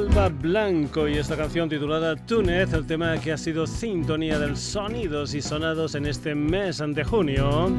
[0.00, 5.34] Salva Blanco y esta canción titulada Túnez, el tema que ha sido sintonía del sonidos
[5.34, 7.76] y sonados en este mes de junio.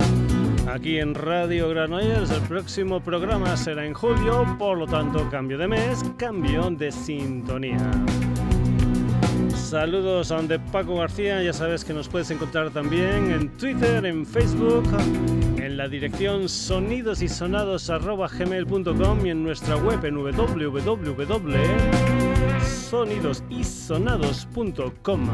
[0.68, 5.68] Aquí en Radio Granollers el próximo programa será en julio, por lo tanto cambio de
[5.68, 7.89] mes, cambio de sintonía.
[9.56, 14.28] Saludos a de Paco García, ya sabes que nos puedes encontrar también en Twitter, en
[14.28, 14.84] Facebook,
[15.57, 20.18] en la dirección sonidosysonados.gmail.com y en nuestra web en
[22.41, 25.29] www.sonidosysonados.com.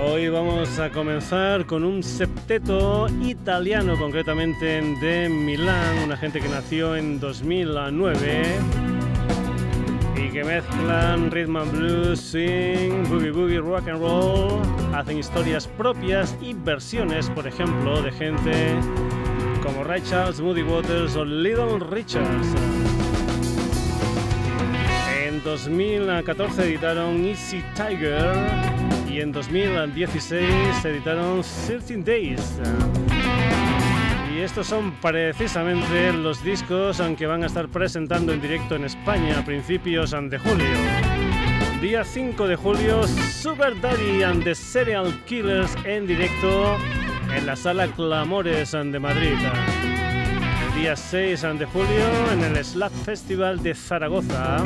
[0.00, 6.96] Hoy vamos a comenzar con un septeto italiano, concretamente de Milán, una gente que nació
[6.96, 8.42] en 2009
[8.88, 8.91] y
[10.32, 14.62] que mezclan rhythm and blues, swing, boogie boogie, rock and roll,
[14.94, 18.74] hacen historias propias y versiones, por ejemplo, de gente
[19.62, 22.46] como Ray Charles, Moody Waters o Little Richards.
[25.22, 28.34] En 2014 editaron Easy Tiger
[29.10, 30.48] y en 2016
[30.80, 32.58] se editaron 13 Days.
[34.42, 39.44] Estos son precisamente los discos que van a estar presentando en directo en España a
[39.44, 40.66] principios de julio.
[41.80, 46.76] Día 5 de julio, Super Daddy and the Serial Killers en directo
[47.32, 49.38] en la sala Clamores de Madrid.
[50.74, 54.64] día 6 de julio en el Slap Festival de Zaragoza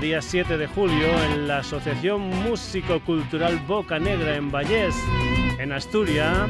[0.00, 4.94] día 7 de julio en la Asociación Músico Cultural Boca Negra en Vallés,
[5.58, 6.48] en Asturias.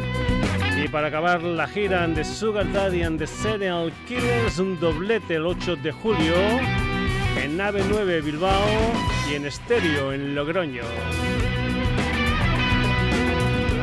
[0.84, 5.46] Y para acabar la gira de Sugar Daddy and the Serial Killers, un doblete el
[5.46, 6.34] 8 de julio
[7.36, 8.64] en Nave 9 Bilbao
[9.28, 10.82] y en Estéreo en Logroño.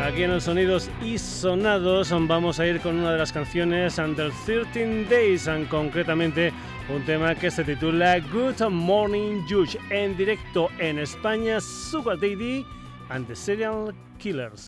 [0.05, 4.31] Aquí en los sonidos y sonados vamos a ir con una de las canciones Under
[4.45, 6.53] 13 Days, concretamente
[6.87, 12.65] un tema que se titula Good Morning Judge en directo en España, Sugar Daddy
[13.09, 14.67] and the Serial Killers.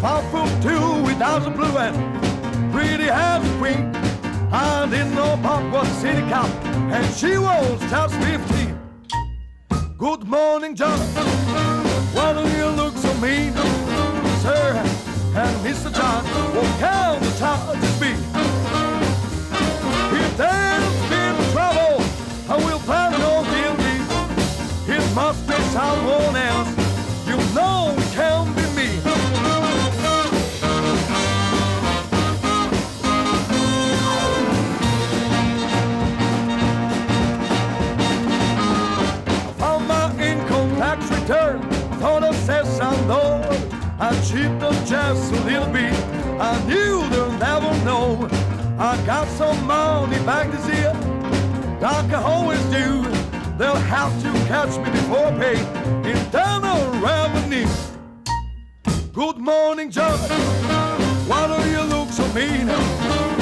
[0.00, 3.94] Powerful too without a blue and pretty as a queen.
[4.50, 6.48] I didn't know Pop was a city cop,
[6.90, 8.78] and she was just 15.
[9.98, 10.98] Good morning, John.
[12.16, 13.52] Why do you look so mean,
[14.40, 14.72] sir?
[15.36, 15.92] And Mr.
[15.94, 16.24] John,
[16.54, 18.12] what can the charges be?
[20.16, 22.02] If there's been trouble,
[22.48, 23.96] I will plan no guilty.
[24.94, 26.70] It must be someone else.
[27.28, 28.49] You know it can
[44.02, 45.92] I cheated just a little bit,
[46.40, 48.28] I knew they'll never know.
[48.78, 50.94] I got some money back this year,
[51.82, 53.02] like I always do.
[53.58, 55.60] They'll have to catch me before pay
[56.10, 57.68] internal revenue.
[59.12, 60.30] Good morning, Judge.
[61.28, 62.68] Why do you look so mean,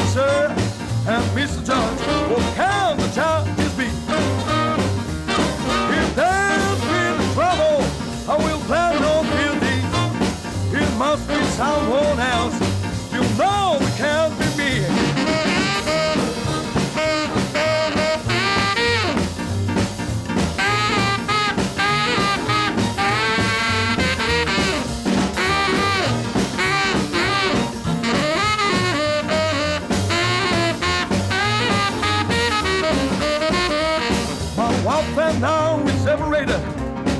[0.08, 0.52] sir?
[1.06, 1.64] And Mr.
[1.64, 3.57] Judge, what can the charges
[11.58, 12.54] someone else.
[13.12, 14.68] You know it can't be me.
[36.04, 36.60] separated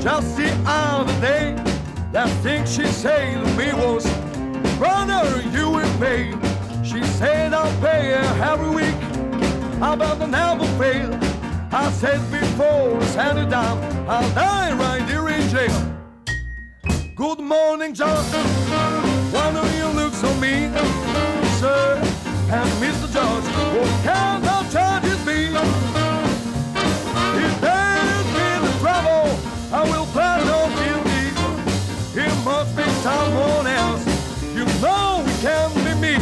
[0.00, 1.55] just the other day,
[2.11, 4.18] that thing she said to me was,
[4.79, 6.31] Brother, you will pay.
[6.85, 8.95] She said I'll pay her every week.
[9.83, 11.13] I better never fail.
[11.73, 13.79] I said before, send it down.
[14.09, 15.81] I'll die right here in jail.
[17.17, 18.25] Good morning, John.
[19.33, 20.73] Why do you look so mean,
[21.59, 22.01] sir?
[22.51, 23.09] And Mr.
[23.13, 25.51] George, what kind of charges be?
[27.45, 29.29] If there's been a trouble,
[29.73, 31.25] I will plead no guilty.
[32.21, 33.98] It must be someone else.
[35.40, 36.19] Can't be me.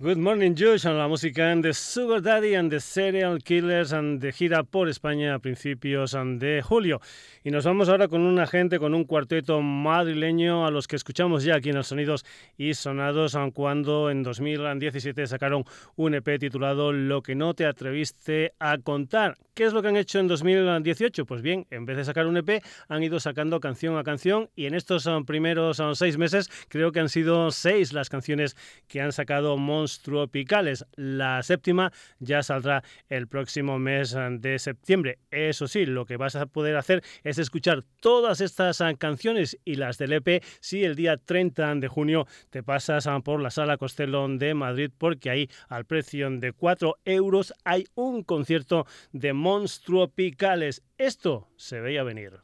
[0.00, 4.62] Good Morning Josh, la música de Sugar Daddy and the Serial Killers and de gira
[4.62, 7.00] por España a principios de julio.
[7.44, 11.44] Y nos vamos ahora con una gente, con un cuarteto madrileño a los que escuchamos
[11.44, 12.24] ya aquí en los Sonidos
[12.56, 15.64] y Sonados cuando en 2017 sacaron
[15.96, 19.36] un EP titulado Lo que no te atreviste a contar.
[19.54, 21.26] ¿Qué es lo que han hecho en 2018?
[21.26, 24.66] Pues bien, en vez de sacar un EP, han ido sacando canción a canción y
[24.66, 28.56] en estos primeros seis meses creo que han sido seis las canciones
[28.86, 29.56] que han sacado
[30.02, 30.86] Tropicales.
[30.94, 35.18] La séptima ya saldrá el próximo mes de septiembre.
[35.30, 39.98] Eso sí, lo que vas a poder hacer es escuchar todas estas canciones y las
[39.98, 44.54] del EP si el día 30 de junio te pasas por la sala Costello de
[44.54, 50.82] Madrid porque ahí al precio de 4 euros hay un concierto de Monstruopicales.
[50.96, 52.40] Esto se veía venir.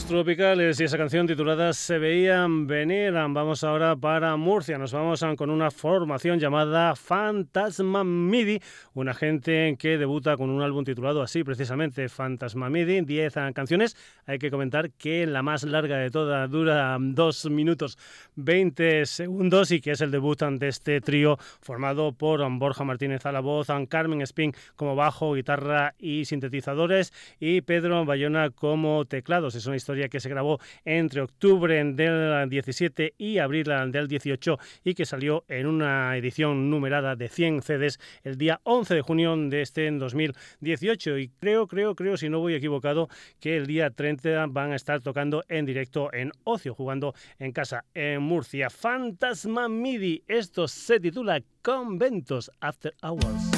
[0.00, 3.12] Tropicales y esa canción titulada Se veían venir.
[3.12, 4.78] Vamos ahora para Murcia.
[4.78, 8.58] Nos vamos con una formación llamada Fantasma Midi,
[8.94, 13.94] una gente que debuta con un álbum titulado así precisamente Fantasma Midi, 10 canciones.
[14.24, 17.98] Hay que comentar que la más larga de todas dura 2 minutos
[18.36, 23.32] 20 segundos y que es el debut de este trío formado por Borja Martínez a
[23.32, 29.54] la voz, Carmen Spin como bajo, guitarra y sintetizadores y Pedro Bayona como teclados.
[29.54, 34.94] Es una historia que se grabó entre octubre del 17 y abril del 18 y
[34.94, 39.62] que salió en una edición numerada de 100 CDs el día 11 de junio de
[39.62, 43.08] este 2018 y creo, creo, creo, si no voy equivocado,
[43.40, 47.84] que el día 30 van a estar tocando en directo en Ocio, jugando en casa
[47.94, 48.70] en Murcia.
[48.70, 53.50] Fantasma MIDI, esto se titula Conventos After Hours.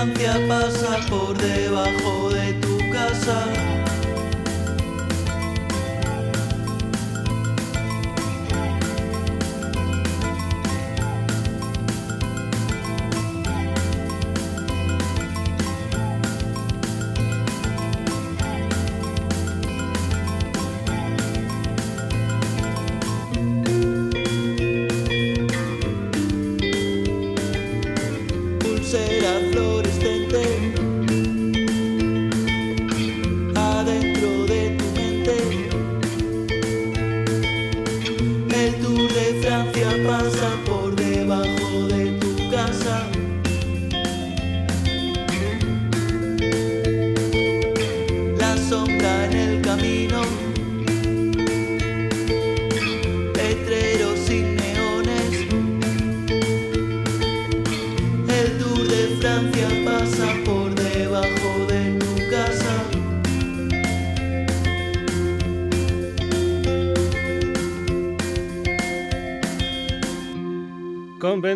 [0.00, 2.19] Pasa por debajo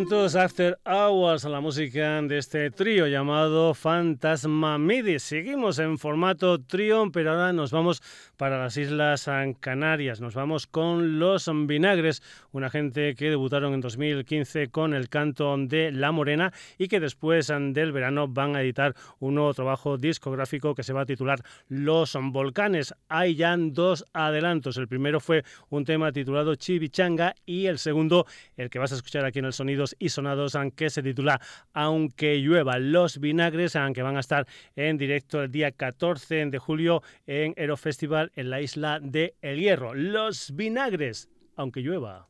[0.05, 5.19] Conventos After Hours, la música de este trío llamado Fantasma Midi.
[5.19, 8.03] Seguimos en formato trío, pero ahora nos vamos
[8.37, 9.29] para las Islas
[9.61, 10.21] Canarias.
[10.21, 12.23] Nos vamos con Los Vinagres,
[12.53, 17.49] una gente que debutaron en 2015 con el canto de La Morena y que después
[17.49, 22.17] del verano van a editar un nuevo trabajo discográfico que se va a titular Los
[22.21, 22.95] Volcanes.
[23.09, 24.77] Hay ya dos adelantos.
[24.77, 28.27] El primero fue un tema titulado Chivichanga y el segundo,
[28.57, 31.41] el que vas a escuchar aquí en el Sonidos y Sonados, que se titula
[31.73, 32.79] Aunque llueva.
[32.79, 37.77] Los Vinagres, que van a estar en directo el día 14 de julio en Aero
[38.35, 39.95] En la isla de El Hierro.
[39.95, 42.29] Los vinagres, aunque llueva.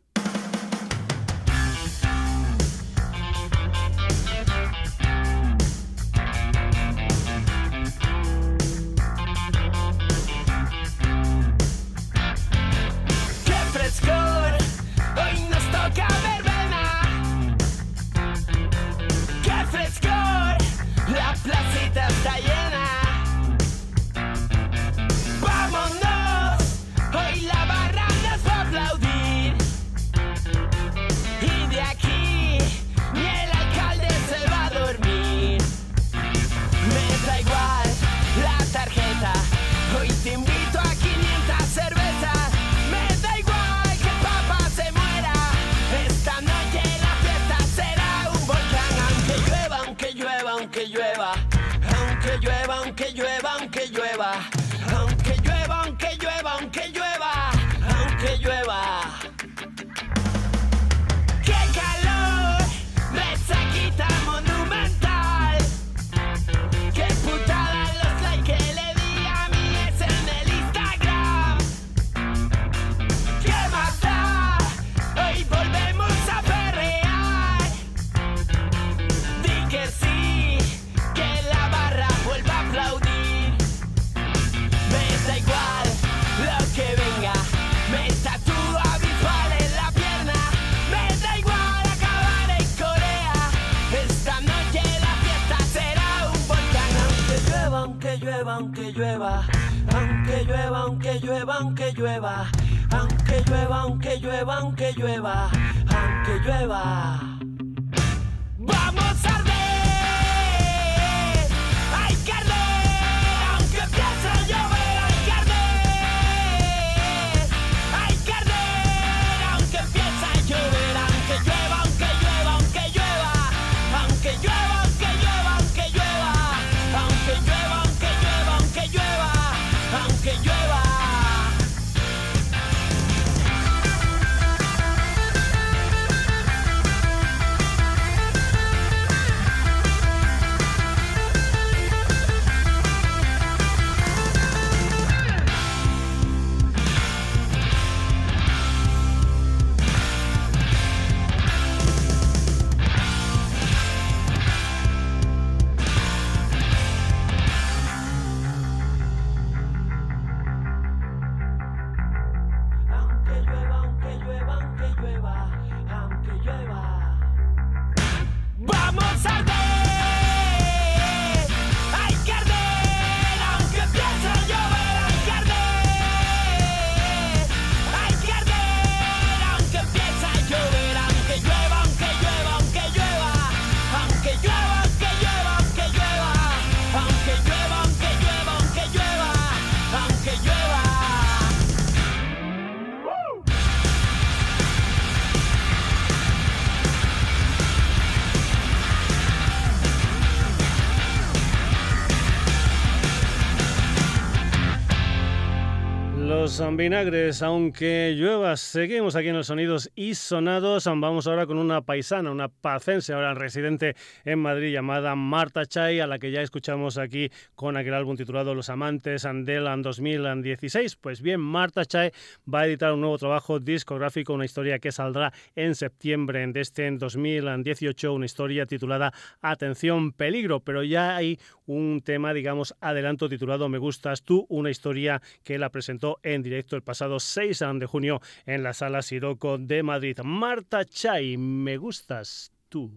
[206.77, 210.87] Vinagres, aunque llueva, seguimos aquí en los sonidos y sonados.
[210.87, 216.07] Vamos ahora con una paisana, una pacense, ahora residente en Madrid, llamada Marta Chay, a
[216.07, 220.97] la que ya escuchamos aquí con aquel álbum titulado Los Amantes Andelan 2016.
[220.97, 222.11] Pues bien, Marta Chay
[222.53, 226.91] va a editar un nuevo trabajo discográfico, una historia que saldrá en septiembre de este
[226.91, 233.79] 2018, una historia titulada Atención Peligro, pero ya hay un tema, digamos, adelanto titulado Me
[233.79, 238.63] gustas tú, una historia que la presentó en directo el pasado 6 de junio en
[238.63, 240.19] la sala Siroco de Madrid.
[240.25, 242.91] Marta Chay, me gustas tú.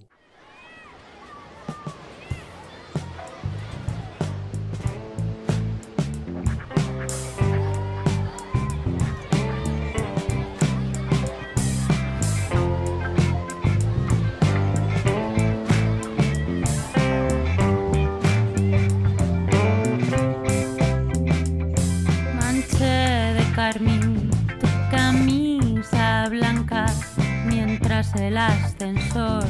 [27.97, 29.43] El ascensor.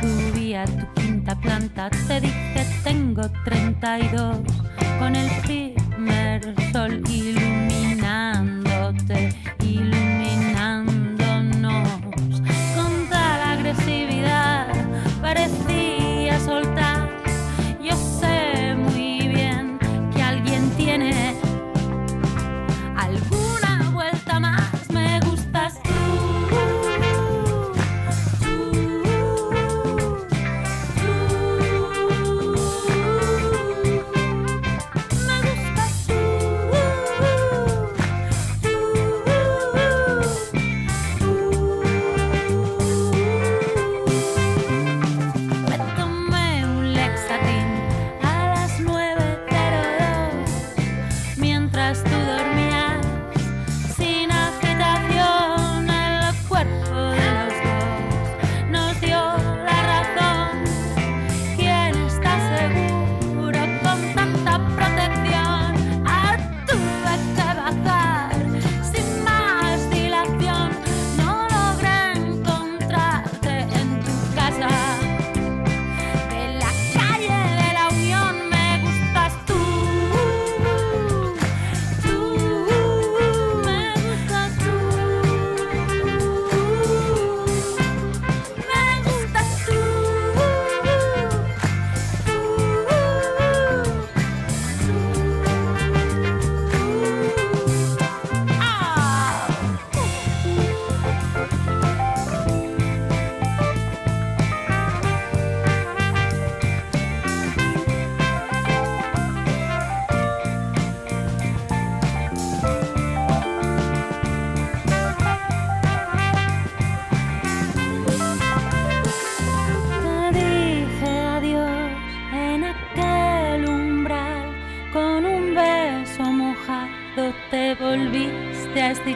[0.00, 4.38] Subía a tu quinta planta, te dije tengo 32
[4.98, 9.34] con el primer sol iluminándote,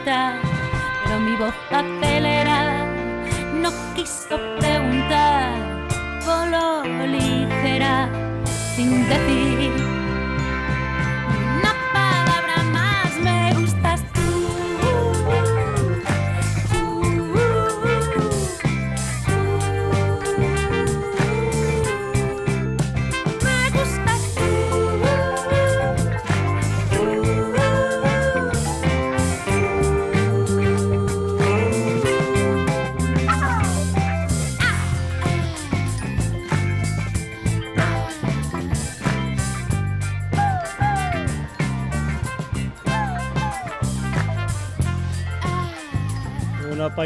[0.07, 0.36] pero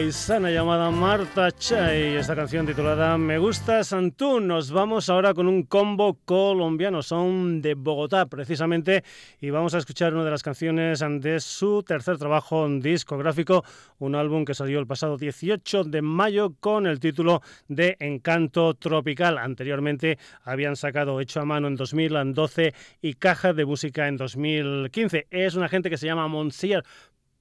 [0.01, 2.15] paisana llamada Marta Chay.
[2.15, 4.47] Esta canción titulada Me gusta Santún.
[4.47, 7.03] Nos vamos ahora con un combo colombiano.
[7.03, 9.03] Son de Bogotá, precisamente.
[9.39, 13.63] Y vamos a escuchar una de las canciones de su tercer trabajo discográfico.
[13.99, 19.37] Un álbum que salió el pasado 18 de mayo con el título de Encanto Tropical.
[19.37, 25.27] Anteriormente habían sacado Hecho a Mano en 2012 y Caja de Música en 2015.
[25.29, 26.83] Es una gente que se llama Monsieur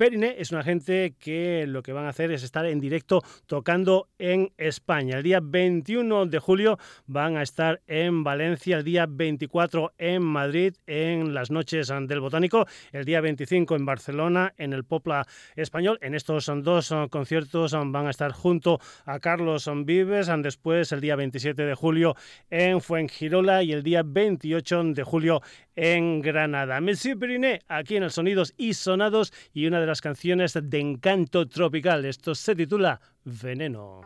[0.00, 4.08] Perine es una gente que lo que van a hacer es estar en directo tocando
[4.18, 5.18] en España.
[5.18, 10.74] El día 21 de julio van a estar en Valencia, el día 24 en Madrid,
[10.86, 15.98] en las noches del Botánico, el día 25 en Barcelona, en el Popla Español.
[16.00, 21.62] En estos dos conciertos van a estar junto a Carlos Vives, después el día 27
[21.62, 22.16] de julio
[22.48, 25.42] en Fuengirola y el día 28 de julio
[25.76, 26.80] en Granada.
[26.80, 31.48] Monsieur Periné, aquí en el Sonidos y Sonados y una de las canciones de encanto
[31.48, 32.04] tropical.
[32.04, 34.02] Esto se titula Veneno.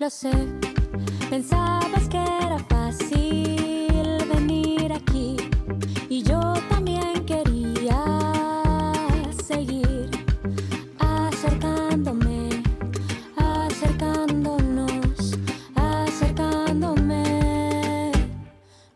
[0.00, 0.32] Lo sé,
[1.30, 5.36] pensabas que era fácil venir aquí
[6.08, 6.53] y yo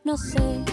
[0.09, 0.67] No sé,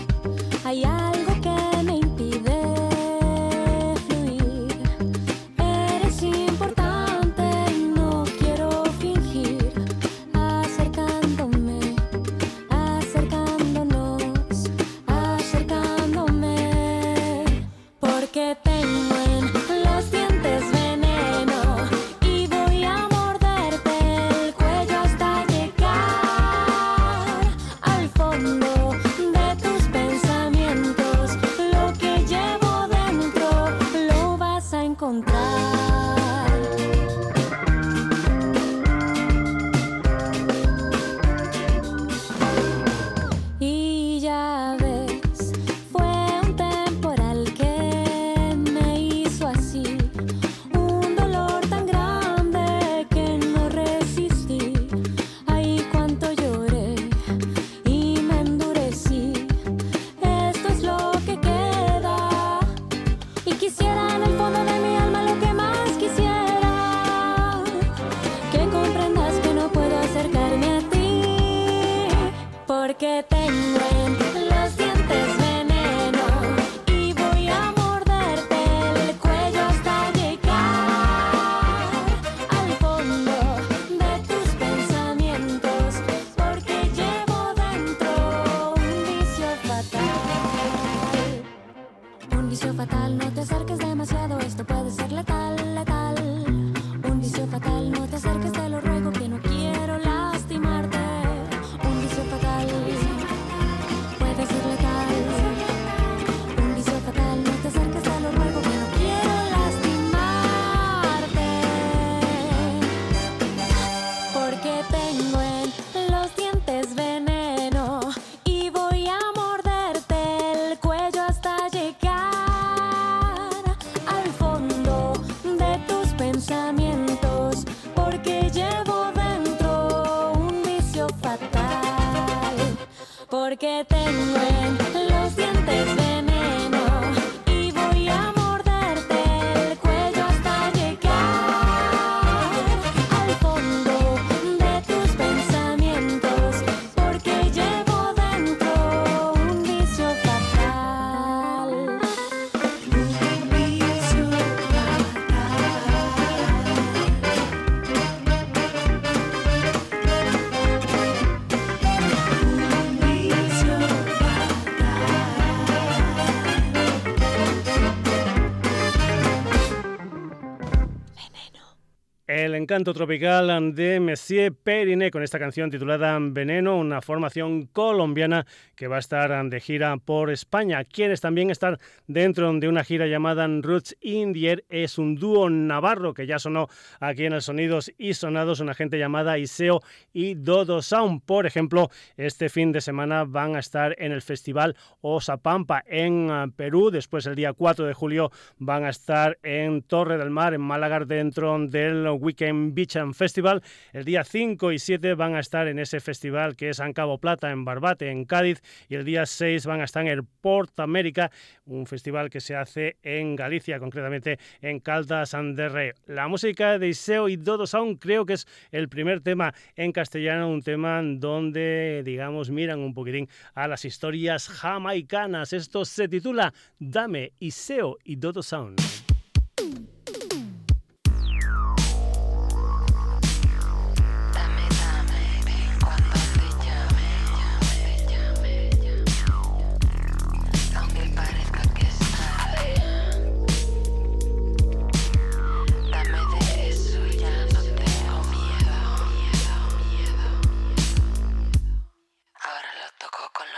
[172.66, 178.96] encanto tropical de Monsieur Periné con esta canción titulada Veneno, una formación colombiana que va
[178.96, 180.84] a estar de gira por España.
[180.84, 185.48] Quienes también están dentro de una gira llamada Roots in the Air es un dúo
[185.48, 186.68] navarro que ya sonó
[187.00, 191.22] aquí en el Sonidos y Sonados, una gente llamada Iseo y Dodo Sound.
[191.24, 196.52] Por ejemplo, este fin de semana van a estar en el Festival Osapampa en eh,
[196.56, 196.90] Perú.
[196.90, 201.02] Después, el día 4 de julio, van a estar en Torre del Mar, en Málaga,
[201.02, 202.55] dentro del Weekend
[202.96, 203.62] And Festival.
[203.94, 207.18] El día 5 y 7 van a estar en ese festival que es en Cabo
[207.18, 208.62] Plata, en Barbate, en Cádiz.
[208.90, 211.32] Y el día 6 van a estar en el Port América,
[211.66, 215.92] un festival que se hace en Galicia, concretamente en Caldas de Rey.
[216.08, 220.50] La música de Iseo y Dodo Sound creo que es el primer tema en castellano,
[220.50, 225.54] un tema donde, digamos, miran un poquitín a las historias jamaicanas.
[225.54, 228.80] Esto se titula Dame Iseo y Dodo Sound.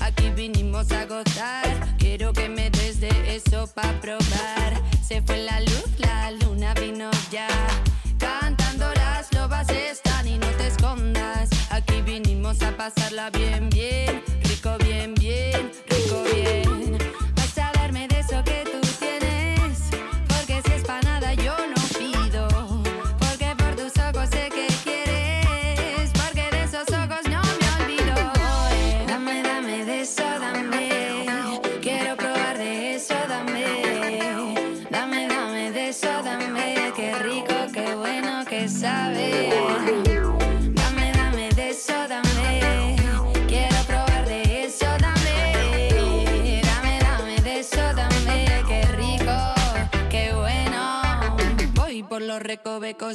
[0.00, 1.96] aquí vinimos a gozar.
[1.98, 4.72] Quiero que me des de eso pa' probar.
[5.06, 7.48] Se fue la luz, la luna vino ya.
[8.18, 13.59] Cantando las lobas están y no te escondas, aquí vinimos a pasarla bien.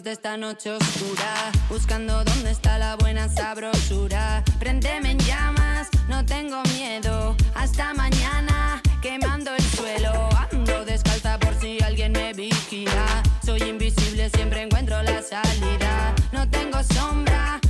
[0.04, 4.44] Esta noche oscura, buscando dónde está la buena sabrosura.
[4.60, 7.36] Prendeme en llamas, no tengo miedo.
[7.56, 10.30] Hasta mañana, quemando el suelo.
[10.52, 13.24] Ando descalza por si alguien me vigila.
[13.46, 16.14] Soy invisible, siempre encuentro la salida.
[16.34, 17.62] No tengo sombra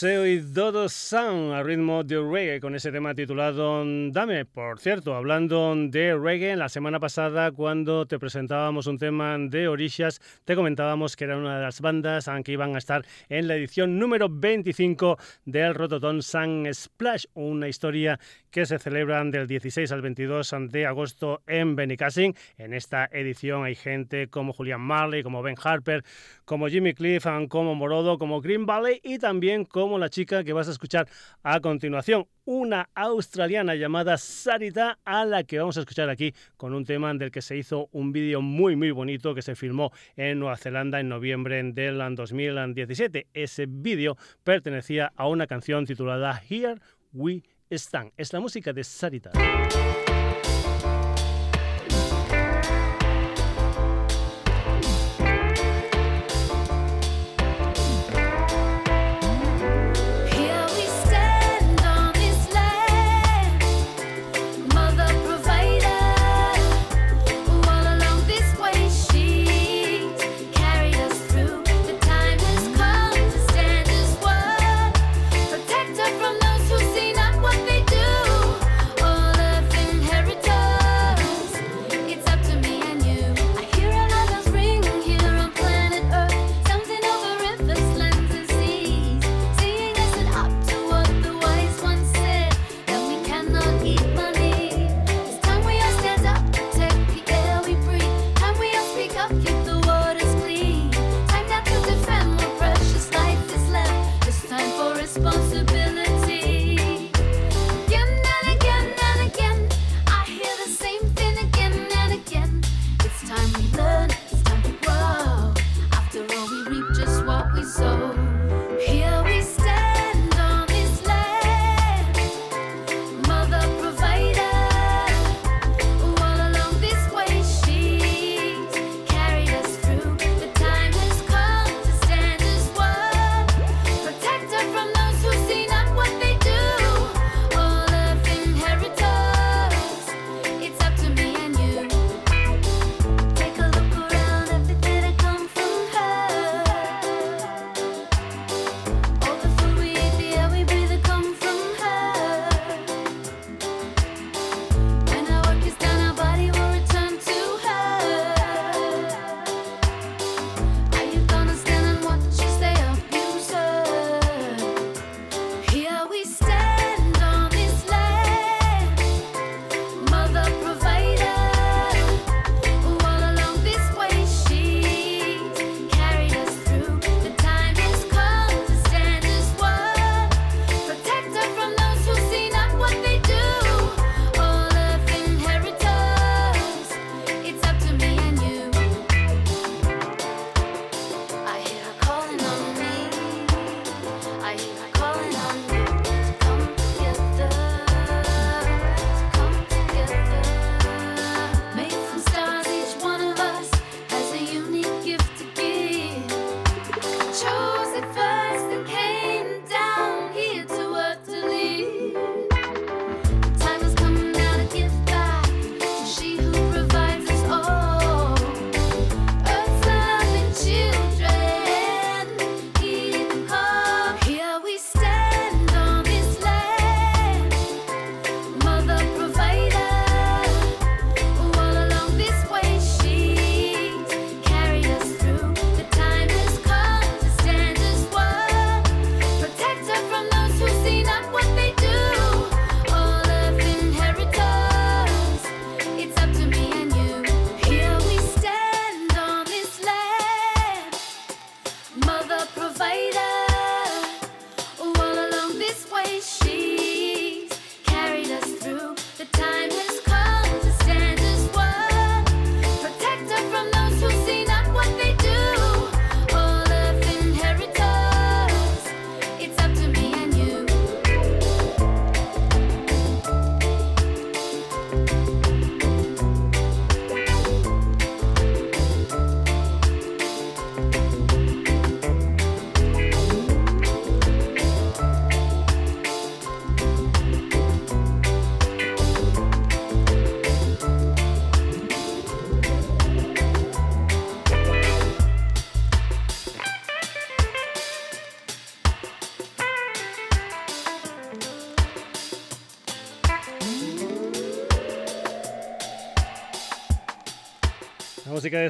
[0.00, 4.46] Seo y Dodo Sound a ritmo de reggae con ese tema titulado Dame.
[4.46, 10.22] Por cierto, hablando de reggae, la semana pasada cuando te presentábamos un tema de Orishas,
[10.46, 13.98] te comentábamos que era una de las bandas que iban a estar en la edición
[13.98, 18.18] número 25 del Rototon Sun Splash, una historia
[18.50, 22.34] que se celebra del 16 al 22 de agosto en Benicassin.
[22.56, 26.04] En esta edición hay gente como Julian Marley, como Ben Harper,
[26.46, 30.68] como Jimmy Cliff, como Morodo, como Green Valley y también como la chica que vas
[30.68, 31.08] a escuchar
[31.42, 36.84] a continuación, una australiana llamada Sarita, a la que vamos a escuchar aquí con un
[36.84, 40.56] tema del que se hizo un vídeo muy muy bonito que se filmó en Nueva
[40.56, 43.28] Zelanda en noviembre del 2017.
[43.34, 46.80] Ese vídeo pertenecía a una canción titulada Here
[47.12, 48.12] We Stand.
[48.16, 49.30] Es la música de Sarita.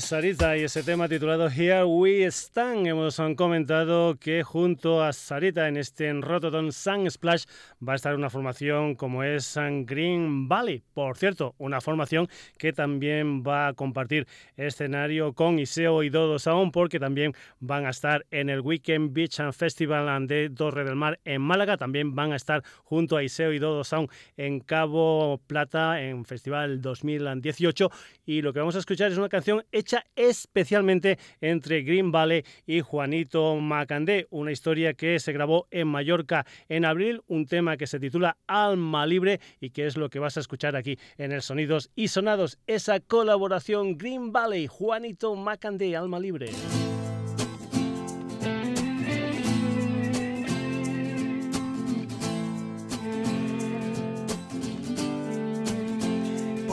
[0.00, 2.86] Sarita y ese tema titulado Here We Stand.
[2.86, 7.44] Hemos comentado que junto a Sarita en este Rotterdam Sun Splash
[7.86, 10.82] va a estar una formación como es um, Green Valley.
[10.94, 16.72] Por cierto, una formación que también va a compartir escenario con Iseo y Dodo Sound
[16.72, 21.20] porque también van a estar en el Weekend Beach and Festival de Torre del Mar
[21.24, 21.76] en Málaga.
[21.76, 26.80] También van a estar junto a Iseo y Dodo Sound en Cabo Plata en Festival
[26.80, 27.90] 2018.
[28.24, 32.80] Y lo que vamos a escuchar es una canción hecha especialmente entre Green Valley y
[32.80, 38.00] Juanito Macandé, una historia que se grabó en Mallorca en abril, un tema que se
[38.00, 41.90] titula Alma Libre y que es lo que vas a escuchar aquí en el Sonidos
[41.94, 46.50] y Sonados, esa colaboración Green Valley, Juanito Macandé, Alma Libre.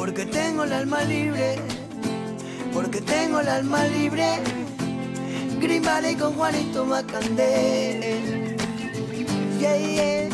[0.07, 1.57] Porque tengo el alma libre,
[2.78, 4.40] porque tengo el alma libre.
[5.84, 6.86] Valley con Juanito
[9.60, 10.30] yeah.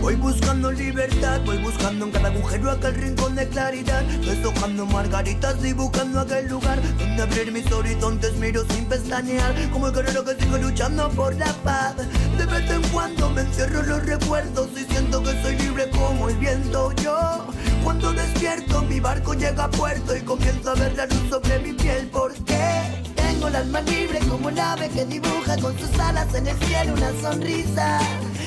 [0.00, 4.02] Voy buscando libertad, voy buscando en cada agujero aquel rincón de claridad.
[4.02, 9.54] Deshojando margaritas y buscando aquel lugar donde abrir mis horizontes miro sin pestañear.
[9.70, 11.96] Como el guerrero que sigue luchando por la paz.
[12.38, 16.30] De vez en cuando me encierro en los recuerdos y siento que soy libre como
[16.30, 16.92] el viento.
[17.02, 17.46] Yo,
[17.84, 21.72] cuando despierto, mi barco llega a puerto y comienzo a ver la luz sobre mi
[21.74, 22.08] piel.
[22.08, 23.04] ¿Por qué?
[23.14, 26.94] Tengo el alma libre como un ave que dibuja con sus alas en el cielo
[26.94, 28.00] una sonrisa.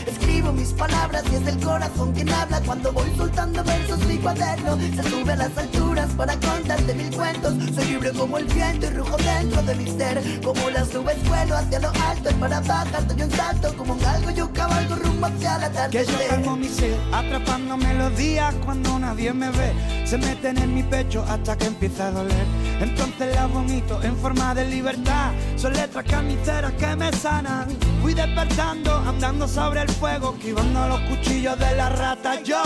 [0.06, 4.78] Escribo mis palabras y es el corazón quien habla cuando voy soltando versos mi cuaderno.
[4.96, 7.54] Se sube a las alturas para contarte mil cuentos.
[7.76, 10.42] Soy libre como el viento y rujo dentro de mi ser.
[10.44, 14.00] Como las nubes vuelo hacia lo alto y para bajar doy un salto como un
[14.00, 15.98] galgo yo cabalgo rumbo hacia la tarde.
[15.98, 19.74] Que yo calmo mi sed, atrapando melodías cuando nadie me ve.
[20.06, 22.46] Se meten en mi pecho hasta que empieza a doler.
[22.80, 25.32] Entonces las vomito en forma de libertad.
[25.56, 27.68] Son letras carniceras que me sanan.
[28.02, 32.42] Fui despertando, andando sobre el fuego, esquivando los cuchillos de la rata.
[32.42, 32.62] Yo,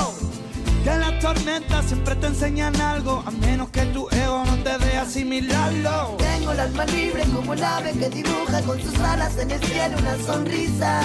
[0.84, 4.98] que las tormentas siempre te enseñan algo, a menos que tu ego no te dé
[4.98, 6.16] asimilarlo.
[6.18, 9.98] Tengo el alma libre como el ave que dibuja con sus alas en el cielo
[9.98, 11.02] una sonrisa.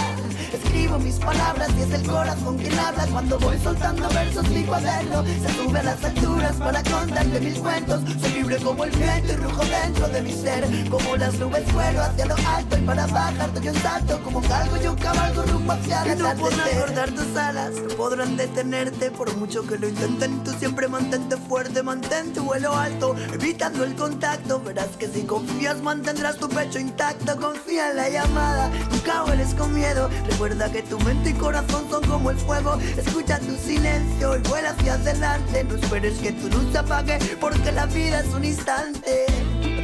[0.56, 5.22] Escribo mis palabras y es el corazón quien habla cuando voy soltando versos mi cuaderno.
[5.22, 8.00] Se sube a las alturas para contarte mil cuentos.
[8.22, 10.66] Soy libre como el viento y rujo dentro de mi ser.
[10.88, 14.48] Como las nubes vuelo hacia lo alto y para bajar doy un salto como un
[14.48, 18.36] galgo y un cabalgo rumbo hacia la Y no podrán cortar tus alas, no podrán
[18.38, 20.42] detenerte por mucho que lo intenten.
[20.42, 24.62] Tú siempre mantente fuerte, mantén tu vuelo alto, evitando el contacto.
[24.62, 27.36] Verás que si confías mantendrás tu pecho intacto.
[27.36, 30.08] Confía en la llamada, nunca hueles con miedo.
[30.30, 32.78] Recuerda que tu mente y corazón son como el fuego.
[32.96, 35.64] Escucha tu silencio y vuela hacia adelante.
[35.64, 39.26] No esperes que tu luz se apague, porque la vida es un instante.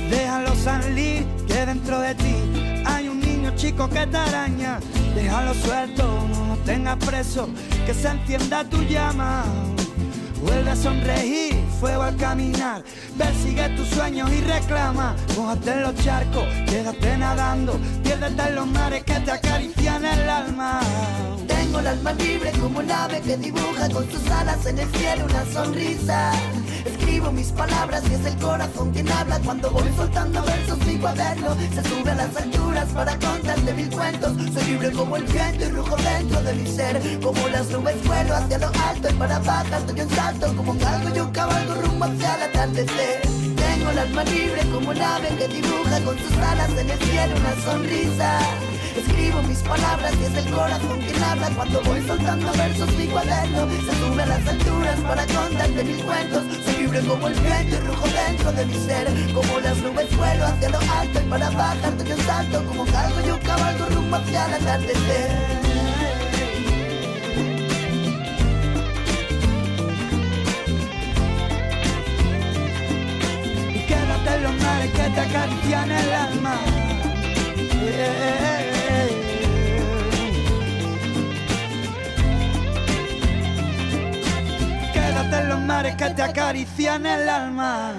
[0.08, 4.78] Déjalo salir, que dentro de ti hay un niño chico que te araña.
[5.16, 7.48] Déjalo suelto, no lo tengas preso,
[7.84, 9.44] que se encienda tu llama.
[10.43, 12.82] Vuelve a sonreír, fuego al caminar.
[13.16, 15.14] Persigue tus sueños y reclama.
[15.36, 17.78] Mójate en los charcos, quédate nadando.
[18.03, 20.80] Piérdete en los mares que te acarician el alma.
[21.47, 25.26] Tengo el alma libre como un ave que dibuja con sus alas en el cielo
[25.26, 26.32] una sonrisa.
[26.85, 31.55] Escribo mis palabras y es el corazón quien habla cuando voy soltando versos mi cuaderno.
[31.74, 34.33] Se sube a las alturas para contarte mil cuentos.
[34.53, 37.20] Soy libre como el viento y rujo dentro de mi ser.
[37.20, 40.57] Como las nubes vuelo hacia lo alto y para bajar doy un salto.
[40.57, 40.78] Como un
[41.14, 43.22] yo cabalgo rumbo hacia el atardecer.
[43.22, 47.35] Tengo el alma libre como un ave que dibuja con sus alas en el cielo
[47.37, 48.71] una sonrisa.
[48.97, 53.68] Escribo mis palabras y es el corazón quien habla cuando voy soltando versos mi cuaderno.
[53.70, 56.45] Se sube a las alturas para contarte mil cuentos.
[56.64, 59.09] Soy libre como el viento y rujo dentro de mi ser.
[59.32, 62.64] Como las nubes vuelo hacia lo alto y para bajar doy un salto.
[62.66, 65.30] Como galgo yo cabalgo rumbo hacia el atardecer.
[73.74, 76.61] Y quédate en los mares que te acarician el alma.
[85.22, 87.94] Quédate en los mares que te acarician el alma.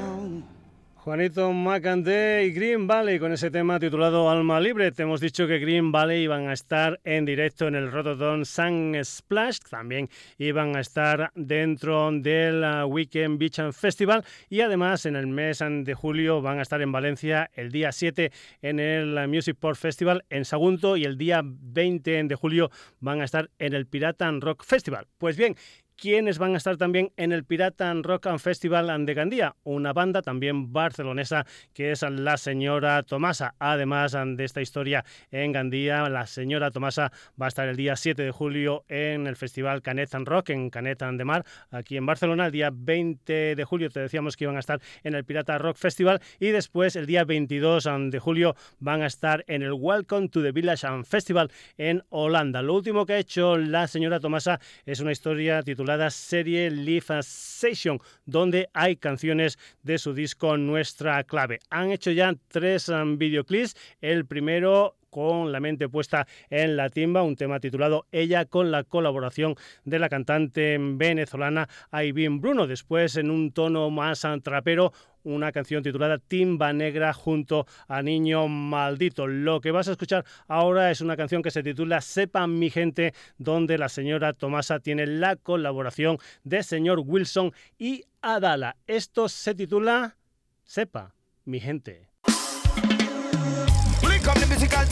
[1.04, 4.90] Juanito Macandé y Green Valley con ese tema titulado Alma Libre.
[4.94, 8.96] Te hemos dicho que Green Valley iban a estar en directo en el Rotterdam Sun
[9.04, 15.18] Splash, también iban a estar dentro del uh, Weekend Beach and Festival y además en
[15.18, 19.28] el mes de julio van a estar en Valencia el día 7 en el uh,
[19.28, 22.72] Music Port Festival en Sagunto y el día 20 de julio
[23.02, 25.08] van a estar en el Piratan Rock Festival.
[25.18, 25.58] Pues bien,
[25.96, 29.56] ¿Quiénes van a estar también en el Piratan Rock and Festival de Gandía?
[29.64, 33.56] Una banda también barcelonesa que es la señora Tomasa.
[33.60, 38.22] Además de esta historia en Gandía, la señora Tomasa va a estar el día 7
[38.22, 42.48] de julio en el Festival Canet Rock en Canet de Mar, aquí en Barcelona.
[42.48, 45.78] El día 20 de julio te decíamos que iban a estar en el Pirata Rock
[45.78, 50.42] Festival y después el día 22 de julio van a estar en el Welcome to
[50.42, 52.62] the Village and Festival en Holanda.
[52.62, 58.00] Lo último que ha hecho la señora Tomasa es una historia titulada serie Live Session,
[58.26, 61.60] donde hay canciones de su disco Nuestra Clave.
[61.70, 63.76] Han hecho ya tres um, videoclips.
[64.02, 68.84] El primero con la mente puesta en la timba, un tema titulado Ella con la
[68.84, 69.56] colaboración
[69.86, 72.66] de la cantante venezolana Aivin Bruno.
[72.66, 74.92] Después, en un tono más trapero,
[75.24, 79.28] una canción titulada Timba Negra junto a Niño Maldito.
[79.28, 83.14] Lo que vas a escuchar ahora es una canción que se titula Sepa mi gente,
[83.38, 88.78] donde la señora Tomasa tiene la colaboración de señor Wilson y Adala.
[88.88, 90.18] Esto se titula
[90.64, 91.14] Sepa
[91.46, 92.13] mi gente.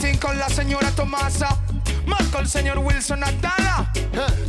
[0.00, 1.58] the musical thing con la señora Tomasa.
[2.06, 3.90] Más con el señor Wilson Adala.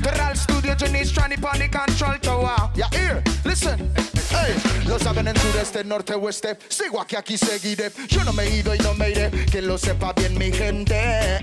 [0.02, 2.72] The Real Studio, Johnny Strani, Panic Control Tower.
[2.76, 4.22] Yeah, here, listen.
[4.34, 4.55] Hey,
[4.88, 6.57] lo saben en sureste, norte, oeste.
[6.67, 7.91] Sigo aquí, aquí seguiré.
[8.09, 9.29] Yo no me he ido y no me iré.
[9.51, 10.95] Que lo sepa bien mi gente.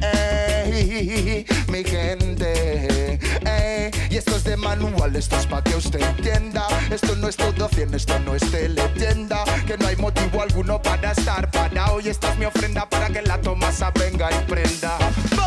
[0.03, 3.18] Ey, mi gente.
[3.47, 6.66] Ey, y esto es de manual, esto es para que usted entienda.
[6.91, 9.45] Esto no es todo 100, esto no es teletienda.
[9.66, 12.01] Que no hay motivo alguno para estar parado.
[12.01, 14.99] Y esta es mi ofrenda para que la Tomasa venga y prenda.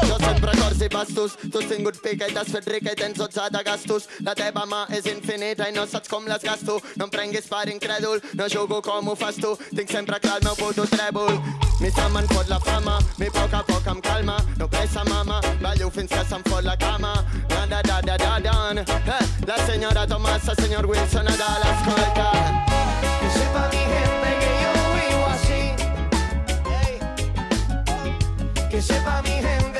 [0.07, 3.17] Jo sempre cors i pastos, tu has tingut pica i t'has fet rica i tens
[3.17, 4.07] 12 de gastos.
[4.25, 6.79] La teva mà és infinita i no saps com les gasto.
[6.97, 9.57] No em prenguis per incrèdul, no jugo com ho fas tu.
[9.75, 11.41] Tinc sempre clar el meu puto trèvol.
[11.79, 14.37] Mi se me'n fot la fama, mi poc a poc em calma.
[14.57, 17.25] No pressa, mama, ballo fins que se'm fot la cama.
[17.49, 18.53] Da da da da da da.
[19.17, 22.31] Eh, la senyora Tomasa, senyor Wilson, a dalt, escolta.
[23.19, 25.61] Que sepa mi gente que yo vivo así.
[28.69, 29.72] Que sepa mi gente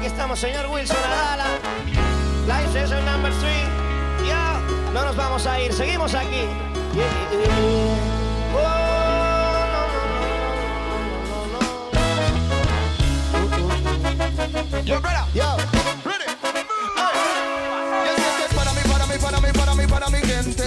[0.00, 1.44] Aquí estamos, señor Wilson Adala.
[2.46, 3.52] Live Session number 3.
[4.26, 4.58] Ya,
[4.94, 6.48] no nos vamos a ir, seguimos aquí.
[6.94, 7.98] Yeah, yeah, yeah.
[8.56, 8.80] Oh,
[14.86, 15.26] Yo, brother.
[15.34, 15.89] Yo.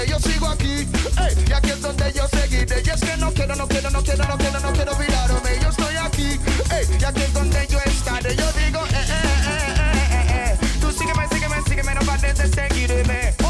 [0.08, 0.88] Yo sigo aquí.
[1.18, 2.84] Ey, y aquí es donde yo seguiré.
[2.86, 5.60] Y es que no quiero, no quiero, no quiero, no quiero, no quiero olvidarme.
[5.62, 6.40] Yo estoy aquí.
[6.72, 8.36] Ey, y aquí es donde yo estaré.
[8.36, 10.68] Yo digo, eh, eh, eh, eh, eh, eh.
[10.80, 13.43] Tú sígueme, sígueme, sígueme, no pares de seguirme.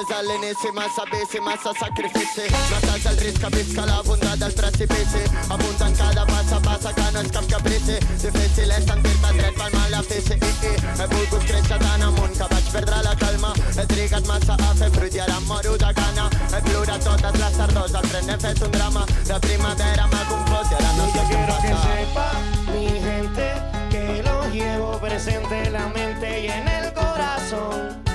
[0.00, 7.20] Massa bisi, massa sacrifici Massa al la precipici Apunta en cada passa, passa que no
[7.20, 12.02] és cap caprici Difícil és sentir-te dret pel malefici I, i, he volgut créixer tan
[12.02, 13.52] amunt vaig perdre la calma.
[13.76, 17.40] He trigat massa a fer fruit i ara em moro de gana He plorat totes
[17.42, 19.06] les tardors, al tren he fet un drama.
[19.28, 22.28] De primavera m'ha confós i ara no sé què que sepa
[22.72, 23.48] mi gente
[23.92, 28.09] que lo llevo presente en la mente y en el corazón.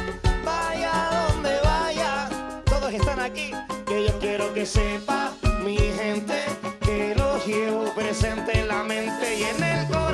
[2.98, 3.52] Todos están aquí.
[3.86, 5.34] Que yo quiero que sepa
[5.64, 6.43] mi gente
[6.82, 10.05] que lo llevo presente en la mente y en el corazón.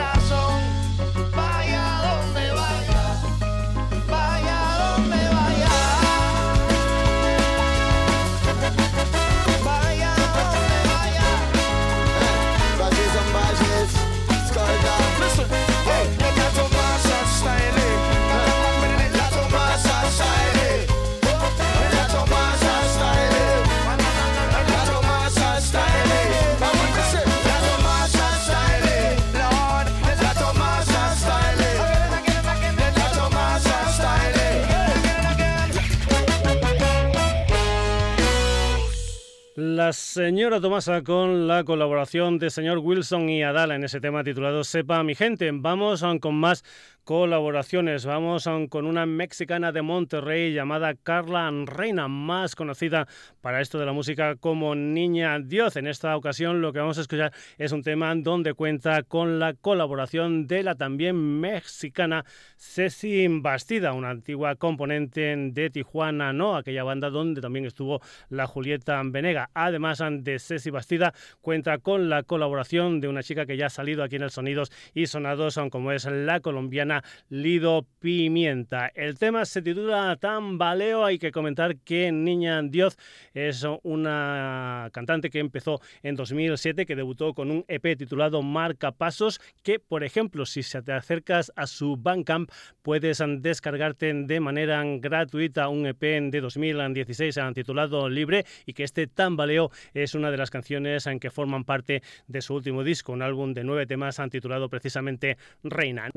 [39.81, 44.63] La señora Tomasa con la colaboración de señor Wilson y Adala en ese tema titulado
[44.63, 45.49] Sepa mi gente.
[45.51, 46.63] Vamos con más
[47.03, 48.05] colaboraciones.
[48.05, 53.07] Vamos con una mexicana de Monterrey llamada Carla Reina, más conocida
[53.41, 55.75] para esto de la música como Niña Dios.
[55.75, 59.53] En esta ocasión lo que vamos a escuchar es un tema donde cuenta con la
[59.55, 62.23] colaboración de la también mexicana
[62.55, 69.01] Ceci Bastida, una antigua componente de Tijuana No, aquella banda donde también estuvo la Julieta
[69.03, 69.49] Venega.
[69.71, 74.03] Además de Ceci Bastida, cuenta con la colaboración de una chica que ya ha salido
[74.03, 78.91] aquí en el Sonidos y Sonados, como es la colombiana Lido Pimienta.
[78.95, 81.05] El tema se titula Tambaleo.
[81.05, 82.97] Hay que comentar que Niña Dios
[83.33, 89.39] es una cantante que empezó en 2007, que debutó con un EP titulado Marca Pasos,
[89.63, 92.51] que por ejemplo, si se te acercas a su Bandcamp,
[92.81, 99.60] puedes descargarte de manera gratuita un EP de 2016 titulado Libre y que este Tambaleo
[99.93, 103.53] es una de las canciones en que forman parte de su último disco, un álbum
[103.53, 106.09] de nueve temas titulado precisamente Reina.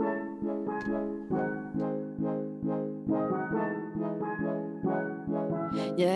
[5.96, 6.10] Yeah.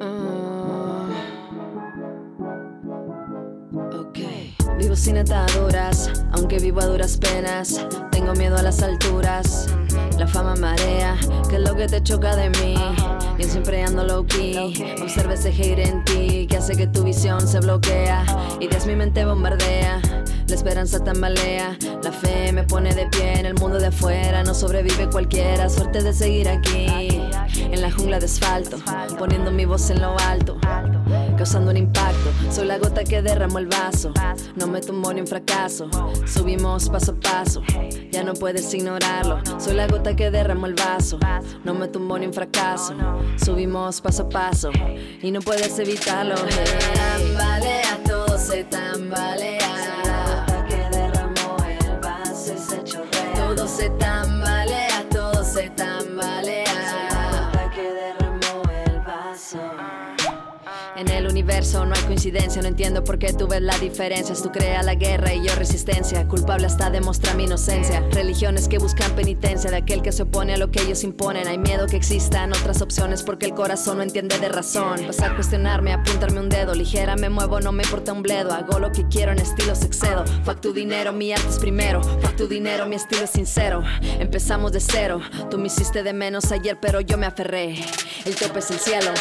[0.00, 1.08] Ah.
[3.92, 4.18] Ok.
[4.78, 7.86] Vivo sin ataduras, aunque vivo a duras penas.
[8.10, 9.68] Tengo miedo a las alturas.
[10.18, 11.16] La fama marea,
[11.48, 12.74] que es lo que te choca de mí.
[13.38, 14.96] Yo siempre ando low key.
[15.02, 18.24] Observa ese hate en ti que hace que tu visión se bloquea.
[18.60, 20.00] Ideas mi mente bombardea.
[20.46, 24.44] La esperanza tambalea, la fe me pone de pie en el mundo de afuera.
[24.44, 26.86] No sobrevive cualquiera, suerte de seguir aquí.
[27.56, 28.76] En la jungla de asfalto,
[29.18, 30.58] poniendo mi voz en lo alto,
[31.36, 32.30] causando un impacto.
[32.50, 34.12] Soy la gota que derramó el vaso,
[34.56, 35.88] no me tumbo ni un fracaso.
[36.26, 37.62] Subimos paso a paso,
[38.10, 39.40] ya no puedes ignorarlo.
[39.58, 41.18] Soy la gota que derramó el vaso,
[41.64, 42.94] no me tumbo ni un fracaso.
[43.36, 44.70] Subimos paso a paso
[45.22, 46.34] y no puedes evitarlo.
[46.48, 46.78] Hey.
[46.94, 50.03] Tambalea, todo se tambalea.
[61.72, 64.34] No hay coincidencia, no entiendo por qué tú ves la diferencia.
[64.34, 66.28] Tú creas la guerra y yo resistencia.
[66.28, 68.06] Culpable hasta demostrar mi inocencia.
[68.10, 71.48] Religiones que buscan penitencia de aquel que se opone a lo que ellos imponen.
[71.48, 75.06] Hay miedo que existan otras opciones porque el corazón no entiende de razón.
[75.06, 76.74] Vas a cuestionarme, apuntarme un dedo.
[76.74, 78.52] Ligera me muevo, no me importa un bledo.
[78.52, 80.26] Hago lo que quiero en estilo excedo.
[80.44, 82.02] Fuck tu dinero, mi arte es primero.
[82.02, 83.82] Fuck tu dinero, mi estilo es sincero.
[84.20, 85.20] Empezamos de cero.
[85.50, 87.82] Tú me hiciste de menos ayer, pero yo me aferré.
[88.26, 89.12] El tope es el cielo.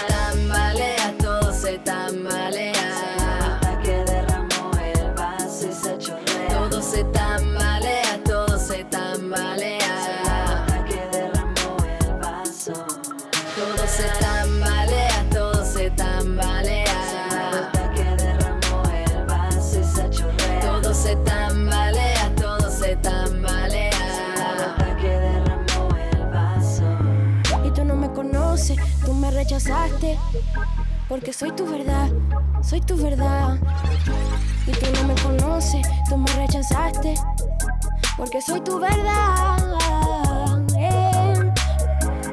[1.64, 2.74] Se tambalea.
[3.82, 6.48] que derramó el vaso y se chorrea.
[6.50, 10.66] Todo se tambalea, todo se tambalea.
[10.86, 12.74] que derramó el vaso.
[13.56, 17.72] Todo se tambalea, todo se tambalea.
[17.96, 20.60] que derramó el vaso y se chorrea.
[20.60, 23.92] Todo se tambalea, todo se tambalea.
[25.00, 26.84] que derramó el vaso.
[27.64, 30.20] Y tú no me conoces, tú me rechazaste.
[31.14, 32.10] Porque soy tu verdad,
[32.64, 33.60] soy tu verdad.
[34.66, 37.14] Y tú no me conoces, tú me rechazaste,
[38.18, 39.78] porque soy tu verdad.
[40.76, 41.52] Eh.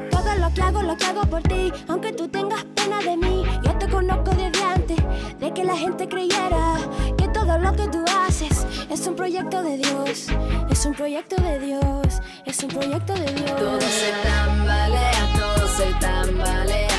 [0.09, 3.43] Todo lo que hago, lo que hago por ti, aunque tú tengas pena de mí.
[3.63, 4.97] Yo te conozco desde antes
[5.39, 6.77] de que la gente creyera
[7.19, 10.25] que todo lo que tú haces es un proyecto de Dios,
[10.71, 13.59] es un proyecto de Dios, es un proyecto de Dios.
[13.59, 16.90] Todo se tambalea, todo se tambalea.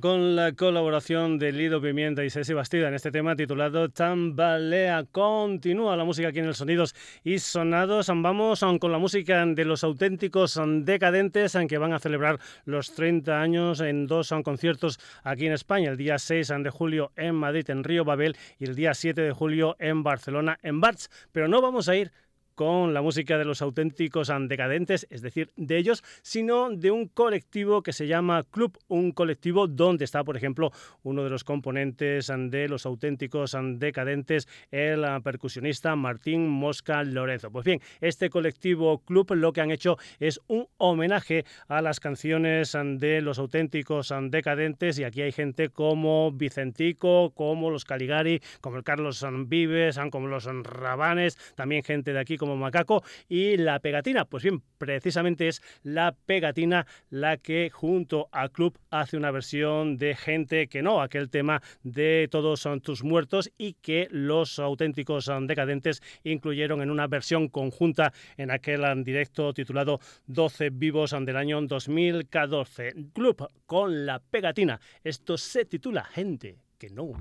[0.00, 5.04] Con la colaboración de Lido Pimienta y Ceci Bastida en este tema titulado Tambalea.
[5.10, 8.10] Continúa la música aquí en el Sonidos y Sonados.
[8.14, 13.80] Vamos con la música de los auténticos decadentes que van a celebrar los 30 años
[13.80, 15.92] en dos conciertos aquí en España.
[15.92, 19.32] El día 6 de julio en Madrid, en Río Babel, y el día 7 de
[19.32, 21.08] julio en Barcelona, en Barts.
[21.32, 22.12] Pero no vamos a ir
[22.60, 27.82] con la música de los auténticos decadentes, es decir, de ellos, sino de un colectivo
[27.82, 30.70] que se llama Club, un colectivo donde está, por ejemplo,
[31.02, 37.50] uno de los componentes de los auténticos decadentes, el percusionista Martín Mosca Lorenzo.
[37.50, 42.76] Pues bien, este colectivo Club lo que han hecho es un homenaje a las canciones
[42.98, 48.84] de los auténticos decadentes y aquí hay gente como Vicentico, como los Caligari, como el
[48.84, 54.24] Carlos Vives, como los Rabanes, también gente de aquí como Macaco y la pegatina.
[54.24, 60.14] Pues bien, precisamente es la pegatina la que junto al club hace una versión de
[60.14, 66.02] gente que no, aquel tema de Todos son tus muertos y que los auténticos decadentes
[66.24, 72.94] incluyeron en una versión conjunta en aquel directo titulado 12 vivos del año 2014.
[73.12, 74.80] Club con la pegatina.
[75.04, 77.12] Esto se titula Gente que no.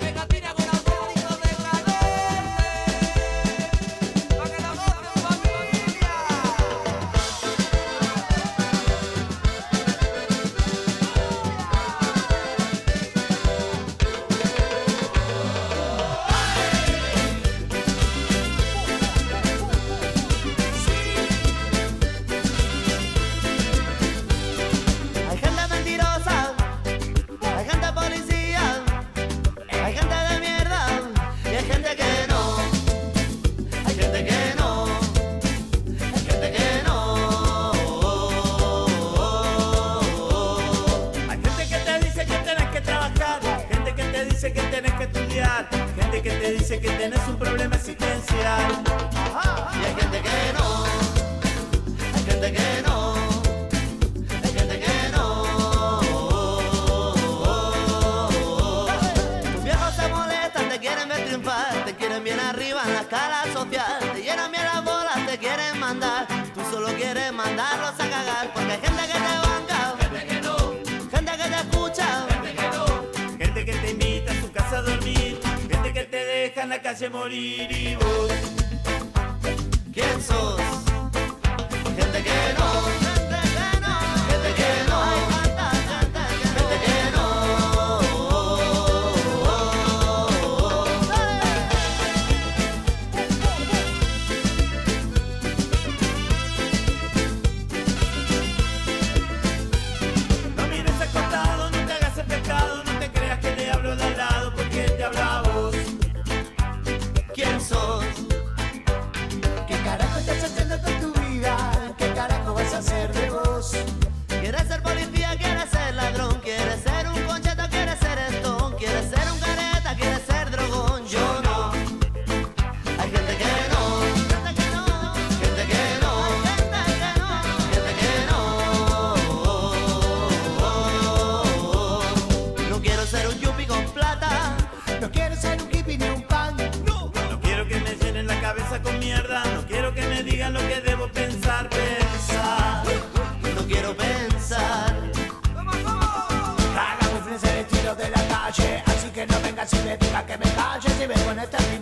[0.00, 0.47] Hay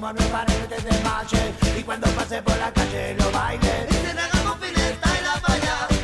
[0.07, 3.88] como nueva redes de bache y cuando pase por la calle lo baile.
[3.90, 5.95] Y se con finestas la falla.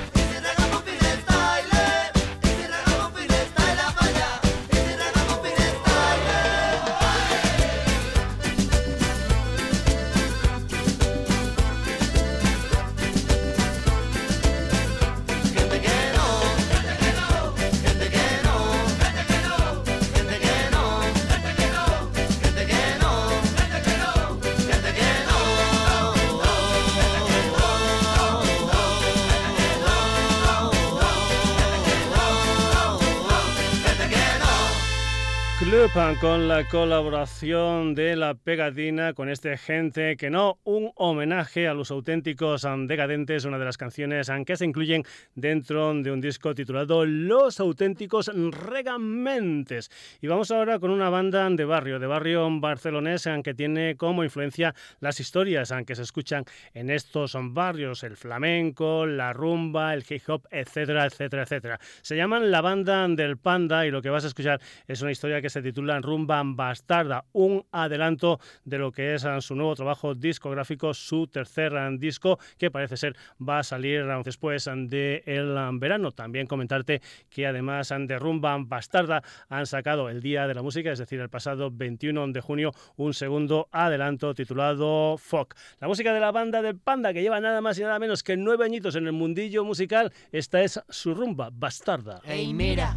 [35.73, 41.73] Club con la colaboración de la pegatina con este gente que no, un homenaje a
[41.73, 45.03] los auténticos decadentes, una de las canciones que se incluyen
[45.35, 49.91] dentro de un disco titulado Los auténticos regamentes.
[50.20, 54.75] Y vamos ahora con una banda de barrio, de barrio barcelonés que tiene como influencia
[55.01, 56.45] las historias que se escuchan
[56.75, 61.81] en estos barrios, el flamenco, la rumba, el hip hop, etcétera, etcétera, etcétera.
[62.03, 65.41] Se llaman la banda del panda y lo que vas a escuchar es una historia
[65.41, 70.95] que se titula Rumba Bastarda, un adelanto de lo que es su nuevo trabajo discográfico,
[70.95, 76.13] su tercer disco, que parece ser va a salir después del verano.
[76.13, 77.01] También comentarte
[77.31, 81.29] que además de Rumba Bastarda han sacado el Día de la Música, es decir, el
[81.29, 85.55] pasado 21 de junio, un segundo adelanto titulado Fuck.
[85.81, 88.37] La música de la banda del Panda, que lleva nada más y nada menos que
[88.37, 92.21] nueve añitos en el mundillo musical, esta es su Rumba Bastarda.
[92.25, 92.95] Ei, mira,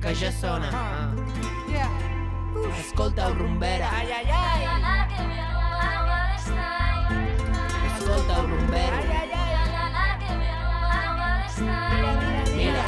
[0.00, 1.27] que ja sona.
[1.76, 1.90] Ah.
[2.78, 3.88] Escolta, rumbera.
[3.92, 4.62] Ai, ai, ai.
[7.86, 8.96] Escolta, rumbera.
[8.96, 9.48] Ai, ai, ai.
[12.56, 12.84] Mira,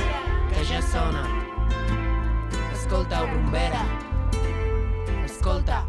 [0.49, 1.25] que ja sona.
[2.73, 3.83] Escolta, rumbera.
[5.25, 5.85] Escolta.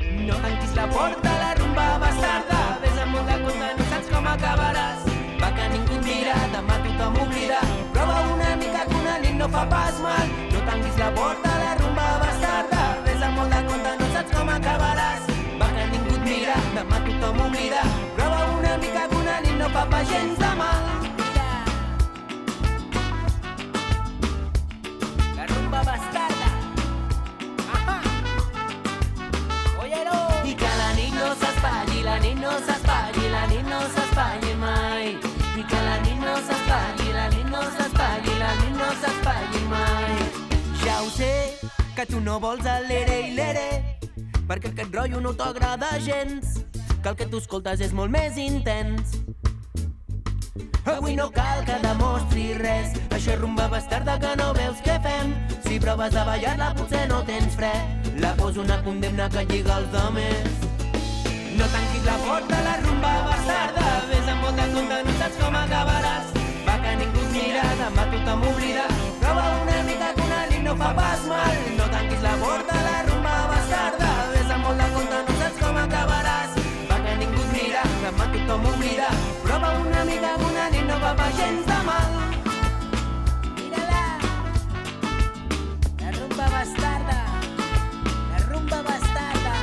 [0.00, 2.78] No tanquis la porta, la rumba bastarda.
[2.82, 5.06] Ves amb molt de compte, no saps com acabaràs.
[5.40, 7.60] Va que ningú et mira, demà tothom oblida.
[7.92, 10.26] Prova una mica que una nit no fa pas mal.
[10.52, 11.81] No tanquis la porta, la rumba
[42.02, 43.66] que tu no vols el lere i lere,
[44.48, 46.56] perquè aquest rotllo no t'agrada gens,
[46.98, 49.12] que el que tu escoltes és molt més intens.
[50.90, 55.30] Avui no cal que demostri res, això rumba bastarda que no veus què fem.
[55.62, 57.70] Si proves de ballar-la potser no tens fre,
[58.18, 60.66] la poso una condemna que lliga els demés.
[61.54, 65.60] No tanquis la porta, la rumba bastarda, ves amb molt de compte, no saps com
[65.62, 66.34] acabaràs.
[66.66, 68.90] Va que ningú et mira, demà tothom oblida,
[69.22, 71.56] prova una mica que nit no fa pas mal.
[71.78, 71.81] No
[74.72, 76.52] amb de compte, no saps com acabaràs.
[76.88, 79.08] Va que ningú et mira, demà tothom oblida,
[79.44, 82.10] prova una mica que una nit no fa pas gens mal.
[83.56, 84.04] Mírala,
[86.00, 87.18] la rumba bastarda,
[88.30, 89.54] la rumba bastarda.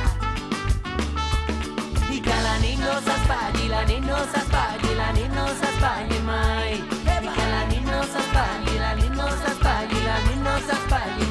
[2.14, 6.72] I que la nit no s'espatlli, la nit no s'espatlli, la nit no s'espatlli mai.
[6.76, 11.29] I que la nit no s'espatlli, la nit no s'espatlli, la nit no s'espatlli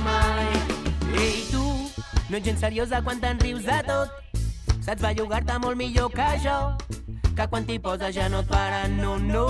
[2.30, 4.12] no ets gens seriosa quan te'n rius de tot.
[4.86, 6.58] Saps bellugar-te molt millor que jo,
[7.36, 9.48] que quan t'hi poses ja no et paren, no, no.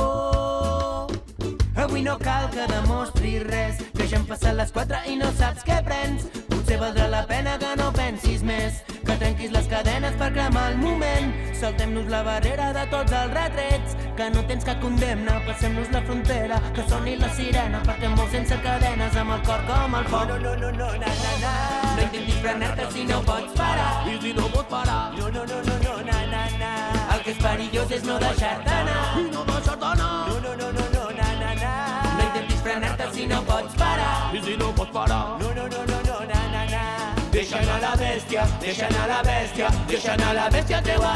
[1.80, 5.68] Avui no cal que demostris res, que ja han passat les 4 i no saps
[5.68, 6.49] què prens.
[6.70, 10.76] Potser valdrà la pena que no pensis més, que trenquis les cadenes per cremar el
[10.78, 11.32] moment.
[11.58, 16.60] Saltem-nos la barrera de tots els retrets, que no tens que condemna, passem-nos la frontera,
[16.76, 20.30] que soni la sirena, perquè molt sense cadenes, amb el cor com el foc.
[20.30, 21.54] No, no, no, no, na, na, na.
[21.96, 23.90] No intentis frenar-te si no pots parar.
[24.06, 25.00] I si no pots parar.
[25.18, 26.72] No, no, no, no, no, na, na, na.
[27.16, 29.00] El que és perillós és no deixar-te anar.
[29.18, 30.12] I no deixar-te anar.
[30.30, 31.74] No, no, no, no, no, na, na, na.
[32.14, 34.14] No intentis frenar-te si no pots parar.
[34.38, 35.24] I si no pots parar.
[35.42, 36.09] No, no, no, no, no.
[37.40, 41.12] Deixa anar la bèstia, deixa anar la bèstia, deixa anar la bèstia, de mà.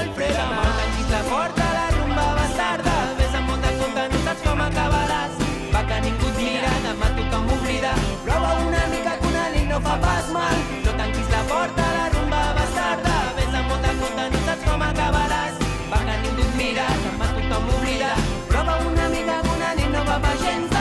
[0.64, 4.62] No tanquis la porta, la rumba bastarda, ves amb molt de compte, no saps com
[4.64, 5.34] acabaràs.
[5.74, 7.92] Va que ningú et mira, demà tothom oblida,
[8.24, 10.62] prova una mica que una nit no fa pas mal.
[10.86, 14.86] No tanquis la porta, la rumba bastarda, ves amb molt de compte, no saps com
[14.88, 15.66] acabaràs.
[15.92, 18.14] Va que ningú et mira, demà tothom oblida,
[18.54, 20.73] prova una mica que una nit no fa pas gens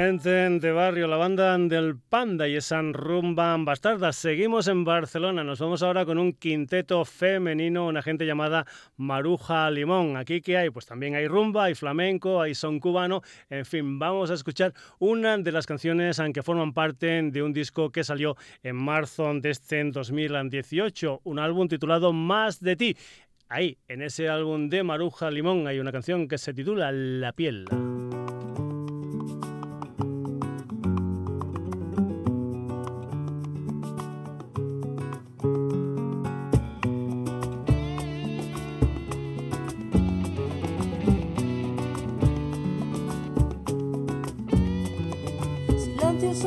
[0.00, 4.14] gente de barrio, la banda del Panda y esa rumba bastarda.
[4.14, 8.64] Seguimos en Barcelona, nos vamos ahora con un quinteto femenino, una gente llamada
[8.96, 10.16] Maruja Limón.
[10.16, 13.20] Aquí que hay, pues también hay rumba, hay flamenco, hay son cubano,
[13.50, 17.90] en fin, vamos a escuchar una de las canciones que forman parte de un disco
[17.90, 22.96] que salió en marzo de este 2018, un álbum titulado Más de ti.
[23.50, 27.66] Ahí, en ese álbum de Maruja Limón, hay una canción que se titula La piel.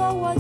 [0.02, 0.34] Agua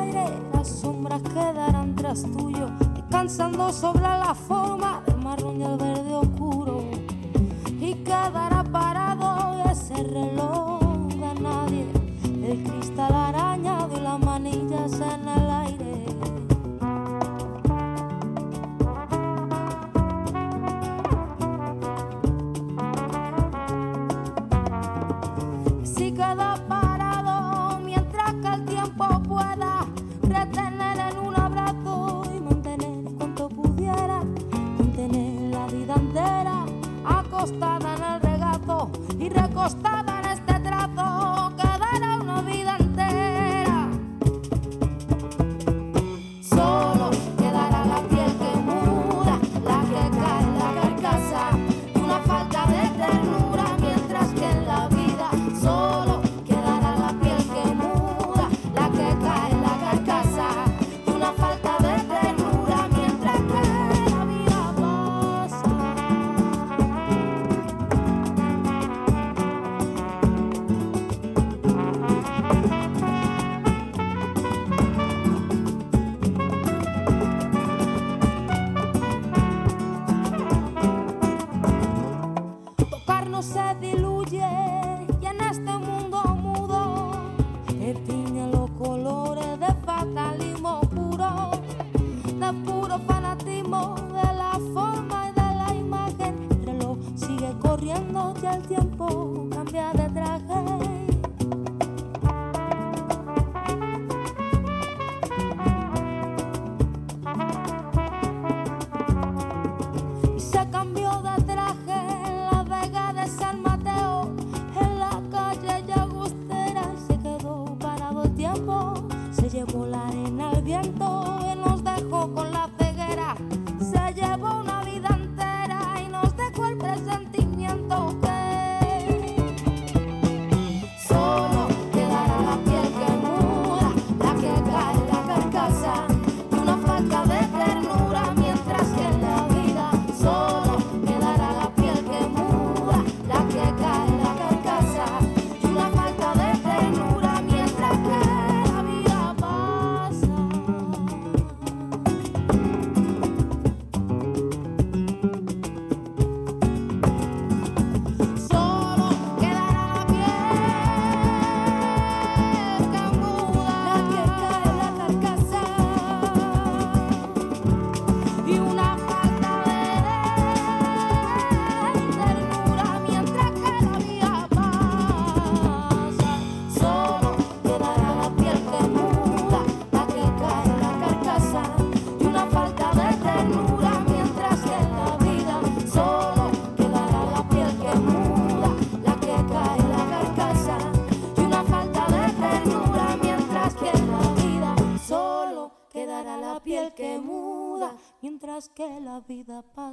[0.00, 6.14] aire, las sombras quedarán tras tuyo, descansando sobre la forma del marrón y el verde
[6.14, 6.84] oscuro.
[7.80, 11.86] Y quedará parado ese reloj de nadie,
[12.42, 14.15] el cristal arañado y las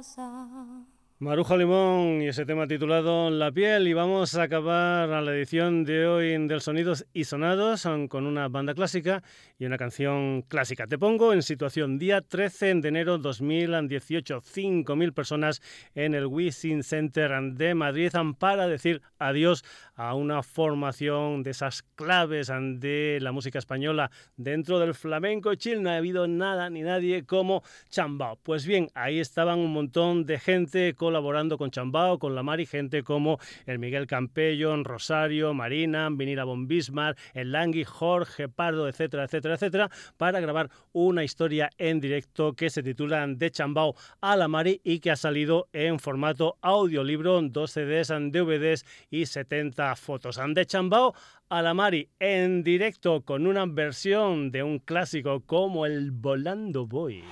[0.04, 0.84] pasa.
[1.20, 6.06] Maruja Limón y ese tema titulado La piel y vamos a acabar la edición de
[6.06, 9.22] hoy del Sonidos y Sonados con una banda clásica
[9.56, 10.86] y una canción clásica.
[10.86, 15.62] Te pongo en situación día 13 de enero 2018, 5.000 personas
[15.94, 19.64] en el Wisin Center de Madrid para decir adiós
[19.96, 25.82] a una formación de esas claves de la música española dentro del flamenco chill.
[25.82, 28.38] No ha habido nada ni nadie como Chambao.
[28.42, 33.02] Pues bien, ahí estaban un montón de gente colaborando con Chambao, con la Mari, gente
[33.02, 39.54] como el Miguel Campello, Rosario, Marina, Vinila Von Bismarck, el Langui, Jorge Pardo, etcétera, etcétera,
[39.54, 44.80] etcétera, para grabar una historia en directo que se titula De Chambao a la Mari
[44.84, 50.38] y que ha salido en formato audiolibro, dos CDs, DVDs y 70 hasta fotos.
[50.38, 51.14] Han de Chambao
[51.48, 57.24] a la Mari en directo con una versión de un clásico como el Volando Boy.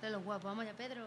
[0.00, 1.06] De los guapos, vamos ya, Pedro.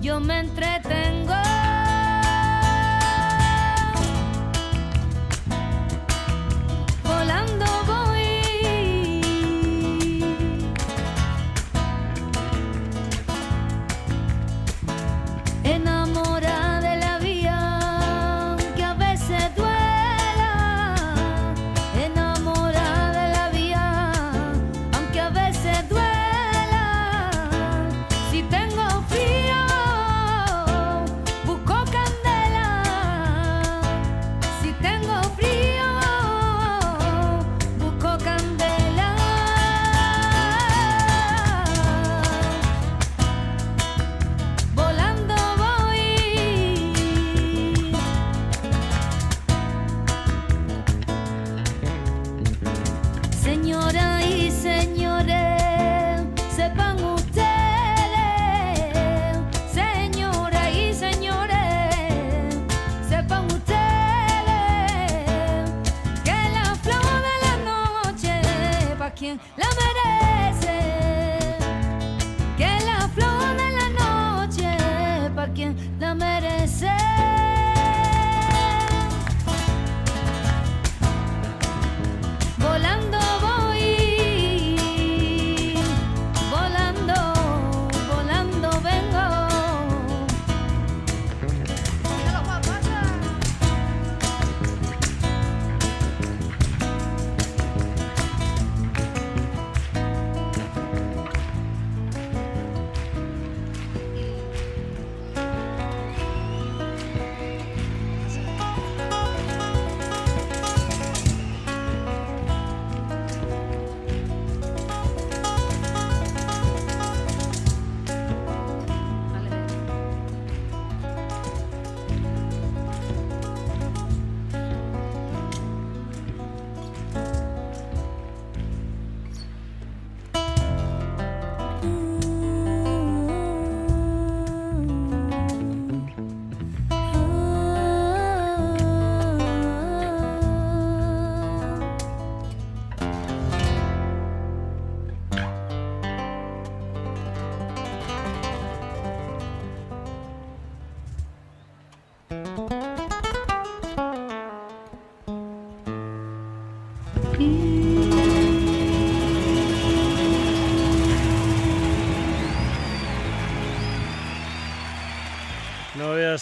[0.00, 1.27] Yo me entretengo.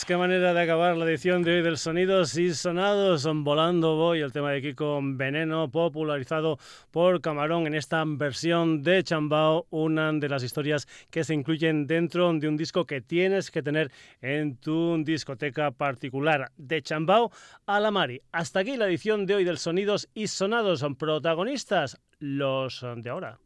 [0.06, 3.26] Qué manera de acabar la edición de hoy del Sonidos y Sonados.
[3.42, 6.58] Volando voy, el tema de Kiko Veneno, popularizado
[6.92, 12.32] por Camarón en esta versión de Chambao, una de las historias que se incluyen dentro
[12.34, 16.52] de un disco que tienes que tener en tu discoteca particular.
[16.56, 17.32] De Chambao
[17.66, 18.22] a la Mari.
[18.30, 20.80] Hasta aquí la edición de hoy del Sonidos y Sonados.
[20.80, 23.40] Son protagonistas los de ahora.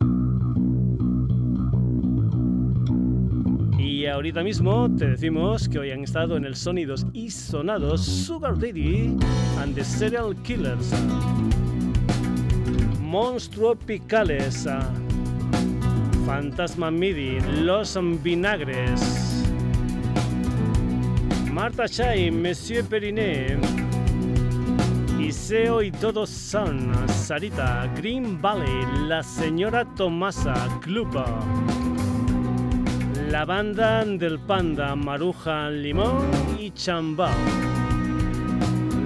[3.82, 8.54] Y ahorita mismo te decimos que hoy han estado en el Sonidos y Sonados Sugar
[8.58, 9.16] Daddy
[9.58, 10.92] and the Serial Killers,
[13.00, 14.68] Monstruo Picales,
[16.26, 19.46] Fantasma Midi, Los Vinagres,
[21.50, 23.56] Marta Chay, Monsieur Periné,
[25.18, 31.40] Iseo y todos son Sarita, Green Valley, La Señora Tomasa, Cluba.
[33.30, 36.28] La banda del Panda, Maruja Limón
[36.58, 37.30] y Chambao.